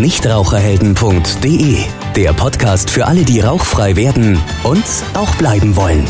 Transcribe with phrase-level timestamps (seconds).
[0.00, 1.84] nichtraucherhelden.de,
[2.16, 6.06] der Podcast für alle, die rauchfrei werden und auch bleiben wollen.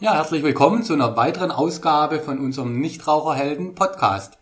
[0.00, 4.36] Ja, herzlich willkommen zu einer weiteren Ausgabe von unserem Nichtraucherhelden Podcast.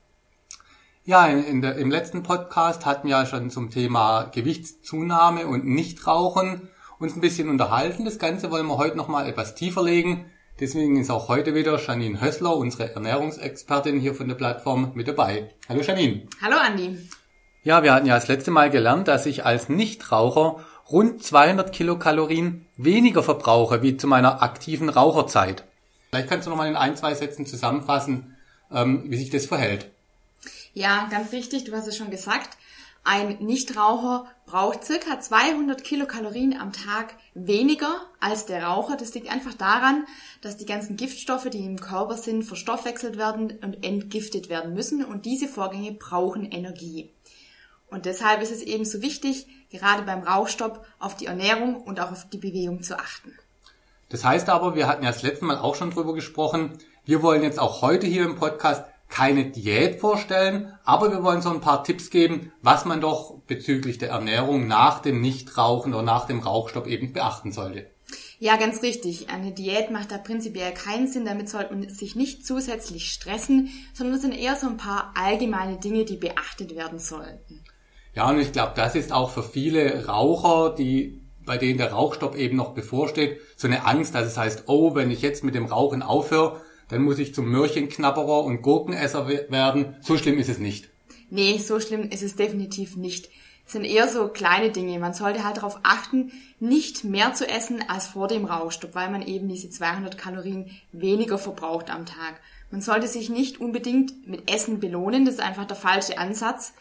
[1.05, 6.69] Ja, der, im letzten Podcast hatten wir ja schon zum Thema Gewichtszunahme und Nichtrauchen
[6.99, 8.07] uns ein bisschen unterhalten.
[8.07, 10.25] Das Ganze wollen wir heute nochmal etwas tiefer legen.
[10.63, 15.51] Deswegen ist auch heute wieder Janine Hössler, unsere Ernährungsexpertin hier von der Plattform, mit dabei.
[15.69, 16.29] Hallo Janine.
[16.41, 16.99] Hallo Andi.
[17.65, 22.65] Ja, wir hatten ja das letzte Mal gelernt, dass ich als Nichtraucher rund 200 Kilokalorien
[22.77, 25.65] weniger verbrauche wie zu meiner aktiven Raucherzeit.
[26.11, 28.37] Vielleicht kannst du noch mal in ein, zwei Sätzen zusammenfassen,
[28.71, 29.91] ähm, wie sich das verhält.
[30.75, 32.57] Ja, ganz richtig, du hast es schon gesagt.
[33.05, 38.97] Ein Nichtraucher braucht circa 200 Kilokalorien am Tag weniger als der Raucher.
[38.97, 40.07] Das liegt einfach daran,
[40.41, 45.25] dass die ganzen Giftstoffe, die im Körper sind, verstoffwechselt werden und entgiftet werden müssen und
[45.25, 47.11] diese Vorgänge brauchen Energie.
[47.89, 52.13] Und deshalb ist es eben so wichtig, gerade beim Rauchstopp auf die Ernährung und auch
[52.13, 53.33] auf die Bewegung zu achten.
[54.11, 57.43] Das heißt aber, wir hatten ja das letzte Mal auch schon drüber gesprochen, wir wollen
[57.43, 61.85] jetzt auch heute hier im Podcast keine Diät vorstellen, aber wir wollen so ein paar
[61.85, 66.87] Tipps geben, was man doch bezüglich der Ernährung nach dem Nichtrauchen oder nach dem Rauchstopp
[66.87, 67.87] eben beachten sollte.
[68.39, 69.29] Ja, ganz richtig.
[69.29, 71.27] Eine Diät macht da prinzipiell keinen Sinn.
[71.27, 75.77] Damit sollte man sich nicht zusätzlich stressen, sondern es sind eher so ein paar allgemeine
[75.77, 77.63] Dinge, die beachtet werden sollten.
[78.15, 82.37] Ja, und ich glaube, das ist auch für viele Raucher, die bei denen der Rauchstopp
[82.37, 85.67] eben noch bevorsteht, so eine Angst, dass es heißt, oh, wenn ich jetzt mit dem
[85.67, 86.61] Rauchen aufhöre,
[86.93, 89.97] dann muss ich zum Mörchenknabberer und Gurkenesser werden.
[90.03, 90.91] So schlimm ist es nicht.
[91.31, 93.31] Nee, so schlimm ist es definitiv nicht.
[93.65, 94.99] Es sind eher so kleine Dinge.
[94.99, 99.23] Man sollte halt darauf achten, nicht mehr zu essen als vor dem Rauchstopp, weil man
[99.23, 102.41] eben diese 200 Kalorien weniger verbraucht am Tag.
[102.71, 106.75] Man sollte sich nicht unbedingt mit Essen belohnen, das ist einfach der falsche Ansatz.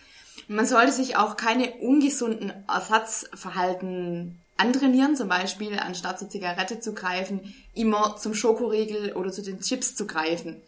[0.50, 7.54] Man sollte sich auch keine ungesunden Ersatzverhalten antrainieren, zum Beispiel anstatt zur Zigarette zu greifen,
[7.74, 10.62] immer zum Schokoriegel oder zu den Chips zu greifen.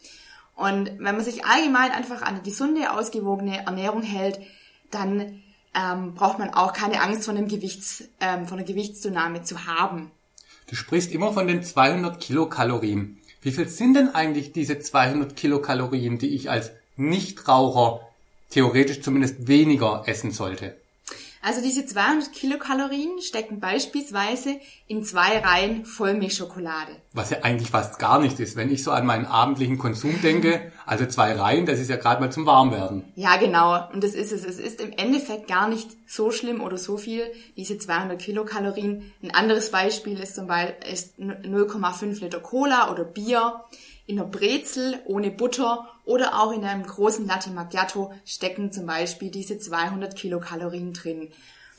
[0.55, 4.39] Und wenn man sich allgemein einfach an eine gesunde, ausgewogene Ernährung hält,
[4.91, 5.41] dann
[5.75, 10.11] ähm, braucht man auch keine Angst von, einem Gewichts, ähm, von einer Gewichtszunahme zu haben.
[10.67, 13.17] Du sprichst immer von den 200 Kilokalorien.
[13.41, 18.01] Wie viel sind denn eigentlich diese 200 Kilokalorien, die ich als Nichtraucher
[18.49, 20.75] theoretisch zumindest weniger essen sollte?
[21.45, 26.95] Also diese 200 Kilokalorien stecken beispielsweise in zwei Reihen Vollmilchschokolade.
[27.11, 30.71] Was ja eigentlich fast gar nichts ist, wenn ich so an meinen abendlichen Konsum denke.
[30.85, 33.05] Also zwei Reihen, das ist ja gerade mal zum Warmwerden.
[33.15, 33.87] Ja, genau.
[33.93, 34.43] Und das ist es.
[34.43, 37.23] Es ist im Endeffekt gar nicht so schlimm oder so viel,
[37.55, 39.13] diese 200 Kilokalorien.
[39.23, 40.75] Ein anderes Beispiel ist zum Beispiel
[41.17, 43.63] 0,5 Liter Cola oder Bier
[44.05, 49.31] in einer Brezel ohne Butter oder auch in einem großen Latte Macchiato stecken zum Beispiel
[49.31, 51.29] diese 200 Kilokalorien drin.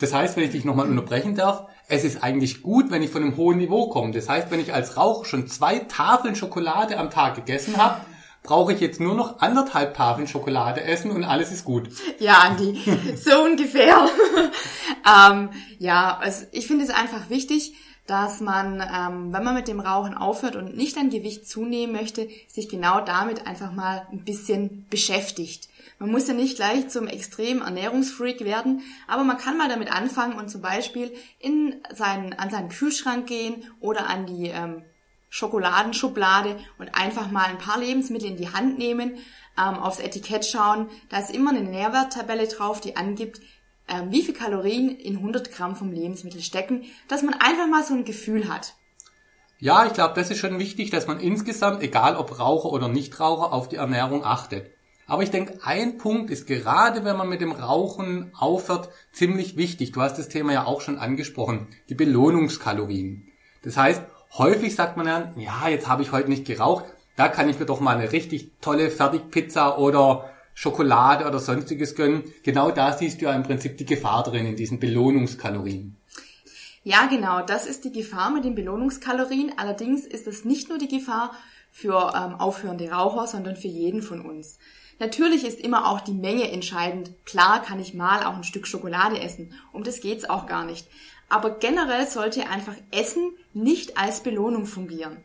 [0.01, 3.23] Das heißt, wenn ich dich nochmal unterbrechen darf, es ist eigentlich gut, wenn ich von
[3.23, 4.13] einem hohen Niveau komme.
[4.13, 8.01] Das heißt, wenn ich als Raucher schon zwei Tafeln Schokolade am Tag gegessen habe,
[8.43, 11.89] brauche ich jetzt nur noch anderthalb Tafeln Schokolade essen und alles ist gut.
[12.19, 12.79] Ja, Andi,
[13.17, 14.09] so ungefähr.
[15.31, 17.75] ähm, ja, also ich finde es einfach wichtig,
[18.07, 22.29] dass man, ähm, wenn man mit dem Rauchen aufhört und nicht an Gewicht zunehmen möchte,
[22.49, 25.69] sich genau damit einfach mal ein bisschen beschäftigt.
[25.99, 30.39] Man muss ja nicht gleich zum extremen Ernährungsfreak werden, aber man kann mal damit anfangen
[30.39, 34.83] und zum Beispiel in seinen, an seinen Kühlschrank gehen oder an die ähm,
[35.31, 39.15] Schokoladenschublade und einfach mal ein paar Lebensmittel in die Hand nehmen,
[39.59, 40.89] ähm, aufs Etikett schauen.
[41.09, 43.41] Da ist immer eine Nährwerttabelle drauf, die angibt,
[43.89, 47.95] ähm, wie viel Kalorien in 100 Gramm vom Lebensmittel stecken, dass man einfach mal so
[47.95, 48.75] ein Gefühl hat.
[49.59, 53.53] Ja, ich glaube, das ist schon wichtig, dass man insgesamt, egal ob Raucher oder Nichtraucher,
[53.53, 54.71] auf die Ernährung achtet.
[55.07, 59.93] Aber ich denke, ein Punkt ist gerade, wenn man mit dem Rauchen aufhört, ziemlich wichtig.
[59.93, 63.29] Du hast das Thema ja auch schon angesprochen, die Belohnungskalorien.
[63.63, 64.03] Das heißt,
[64.39, 66.85] häufig sagt man dann, ja, jetzt habe ich heute nicht geraucht,
[67.17, 72.33] da kann ich mir doch mal eine richtig tolle Fertigpizza oder Schokolade oder sonstiges gönnen.
[72.43, 75.97] Genau da siehst du ja im Prinzip die Gefahr drin in diesen Belohnungskalorien.
[76.85, 79.53] Ja, genau, das ist die Gefahr mit den Belohnungskalorien.
[79.57, 81.33] Allerdings ist es nicht nur die Gefahr
[81.71, 84.59] für ähm, aufhörende Raucher, sondern für jeden von uns.
[85.01, 87.13] Natürlich ist immer auch die Menge entscheidend.
[87.25, 89.53] Klar kann ich mal auch ein Stück Schokolade essen.
[89.73, 90.87] Um das geht's auch gar nicht.
[91.29, 95.17] Aber generell sollte einfach Essen nicht als Belohnung fungieren.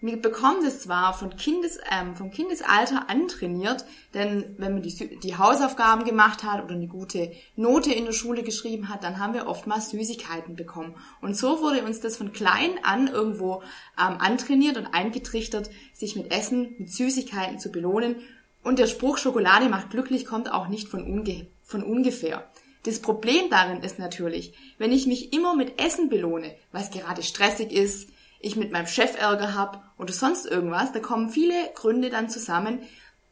[0.00, 3.84] Wir bekommen das zwar von Kindes, ähm, vom Kindesalter antrainiert,
[4.14, 8.44] denn wenn man die, die Hausaufgaben gemacht hat oder eine gute Note in der Schule
[8.44, 10.94] geschrieben hat, dann haben wir oftmals Süßigkeiten bekommen.
[11.20, 13.62] Und so wurde uns das von klein an irgendwo
[13.98, 18.16] ähm, antrainiert und eingetrichtert, sich mit Essen, mit Süßigkeiten zu belohnen.
[18.62, 22.48] Und der Spruch Schokolade macht glücklich kommt auch nicht von, unge von ungefähr.
[22.84, 27.72] Das Problem darin ist natürlich, wenn ich mich immer mit Essen belohne, was gerade stressig
[27.72, 28.10] ist,
[28.40, 32.80] ich mit meinem Chef Ärger habe oder sonst irgendwas, da kommen viele Gründe dann zusammen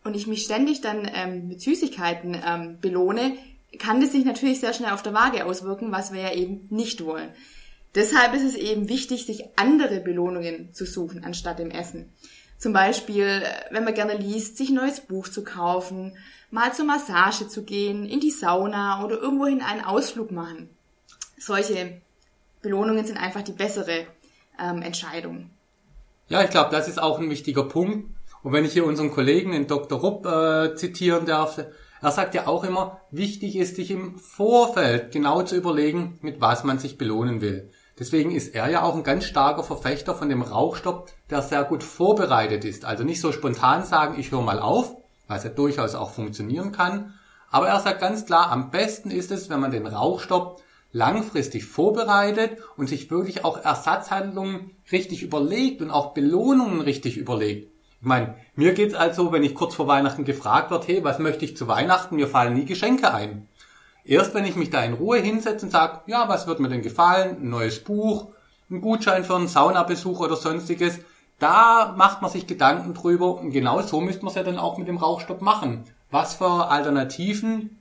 [0.05, 3.37] und ich mich ständig dann ähm, mit Süßigkeiten ähm, belohne,
[3.79, 7.05] kann das sich natürlich sehr schnell auf der Waage auswirken, was wir ja eben nicht
[7.05, 7.31] wollen.
[7.95, 12.13] Deshalb ist es eben wichtig, sich andere Belohnungen zu suchen anstatt dem Essen.
[12.59, 16.17] Zum Beispiel, wenn man gerne liest, sich ein neues Buch zu kaufen,
[16.51, 20.71] mal zur Massage zu gehen, in die Sauna oder irgendwohin einen Ausflug machen.
[21.39, 22.01] Solche
[22.63, 24.07] Belohnungen sind einfach die bessere
[24.59, 25.51] ähm, Entscheidung.
[26.29, 28.09] Ja, ich glaube, das ist auch ein wichtiger Punkt.
[28.43, 29.99] Und wenn ich hier unseren Kollegen, den Dr.
[30.01, 31.59] Rupp, äh, zitieren darf,
[32.03, 36.65] er sagt ja auch immer, wichtig ist, sich im Vorfeld genau zu überlegen, mit was
[36.65, 37.71] man sich belohnen will.
[37.99, 41.83] Deswegen ist er ja auch ein ganz starker Verfechter von dem Rauchstopp, der sehr gut
[41.83, 42.85] vorbereitet ist.
[42.85, 44.97] Also nicht so spontan sagen, ich höre mal auf,
[45.29, 47.15] was ja durchaus auch funktionieren kann.
[47.51, 50.61] Aber er sagt ganz klar, am besten ist es, wenn man den Rauchstopp
[50.97, 57.71] langfristig vorbereitet und sich wirklich auch Ersatzhandlungen richtig überlegt und auch Belohnungen richtig überlegt.
[58.01, 61.45] Ich meine, mir geht's also, wenn ich kurz vor Weihnachten gefragt wird, hey, was möchte
[61.45, 63.47] ich zu Weihnachten, mir fallen nie Geschenke ein.
[64.05, 66.83] Erst wenn ich mich da in Ruhe hinsetze und sage, ja, was wird mir denn
[66.83, 67.39] gefallen?
[67.43, 68.29] Ein neues Buch,
[68.71, 71.01] ein Gutschein für einen Saunabesuch oder sonstiges.
[71.39, 74.79] Da macht man sich Gedanken drüber und genau so müsste man es ja dann auch
[74.79, 75.85] mit dem Rauchstopp machen.
[76.11, 77.76] Was für Alternativen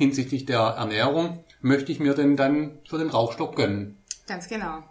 [0.00, 3.98] hinsichtlich der Ernährung möchte ich mir denn dann für den Rauchstopp gönnen?
[4.26, 4.82] Ganz genau.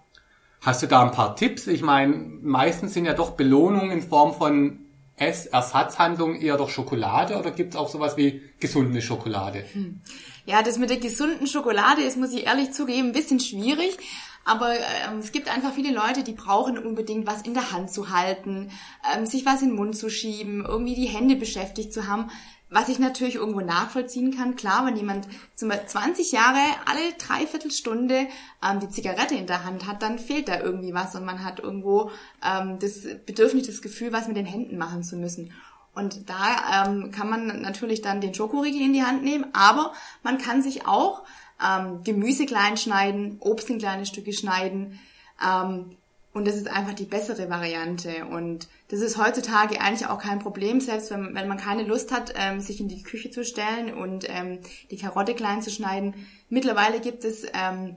[0.61, 1.65] Hast du da ein paar Tipps?
[1.65, 4.85] Ich meine, meistens sind ja doch Belohnungen in Form von
[5.15, 9.65] Essersatzhandlungen eher doch Schokolade oder gibt es auch sowas wie gesunde Schokolade?
[9.73, 9.99] Hm.
[10.45, 13.97] Ja, das mit der gesunden Schokolade ist, muss ich ehrlich zugeben, ein bisschen schwierig.
[14.45, 18.09] Aber ähm, es gibt einfach viele Leute, die brauchen unbedingt was in der Hand zu
[18.09, 18.69] halten,
[19.15, 22.29] ähm, sich was in den Mund zu schieben, irgendwie die Hände beschäftigt zu haben.
[22.71, 28.27] Was ich natürlich irgendwo nachvollziehen kann, klar, wenn jemand zum 20 Jahre alle Dreiviertelstunde
[28.63, 31.59] ähm, die Zigarette in der Hand hat, dann fehlt da irgendwie was und man hat
[31.59, 32.11] irgendwo
[32.45, 35.51] ähm, das Bedürfnis, das Gefühl, was mit den Händen machen zu müssen.
[35.95, 40.37] Und da ähm, kann man natürlich dann den Schokoriegel in die Hand nehmen, aber man
[40.37, 41.23] kann sich auch
[41.63, 44.99] ähm, Gemüse klein schneiden, Obst in kleine Stücke schneiden.
[45.43, 45.97] Ähm,
[46.31, 48.25] und das ist einfach die bessere Variante.
[48.25, 52.33] Und das ist heutzutage eigentlich auch kein Problem, selbst wenn, wenn man keine Lust hat,
[52.35, 54.59] ähm, sich in die Küche zu stellen und ähm,
[54.91, 56.27] die Karotte klein zu schneiden.
[56.49, 57.95] Mittlerweile gibt es ähm,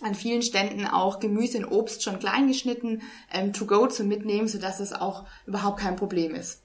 [0.00, 3.02] an vielen Ständen auch Gemüse und Obst schon klein geschnitten,
[3.32, 6.62] ähm, to go zu mitnehmen, sodass das auch überhaupt kein Problem ist.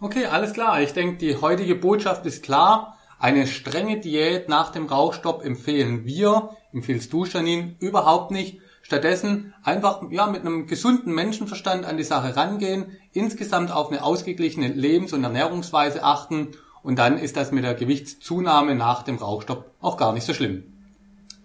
[0.00, 0.80] Okay, alles klar.
[0.80, 2.96] Ich denke, die heutige Botschaft ist klar.
[3.18, 8.60] Eine strenge Diät nach dem Rauchstopp empfehlen wir, empfiehlst du, Janine, überhaupt nicht.
[8.88, 14.68] Stattdessen einfach ja mit einem gesunden Menschenverstand an die Sache rangehen, insgesamt auf eine ausgeglichene
[14.68, 16.52] Lebens- und Ernährungsweise achten
[16.82, 20.64] und dann ist das mit der Gewichtszunahme nach dem Rauchstopp auch gar nicht so schlimm.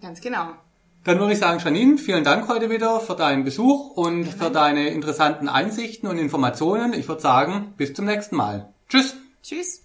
[0.00, 0.52] Ganz genau.
[1.04, 4.88] Dann würde ich sagen, Janine, vielen Dank heute wieder für deinen Besuch und für deine
[4.88, 6.94] interessanten Einsichten und Informationen.
[6.94, 8.72] Ich würde sagen, bis zum nächsten Mal.
[8.88, 9.16] Tschüss.
[9.42, 9.84] Tschüss.